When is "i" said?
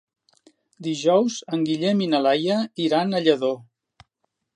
2.05-2.07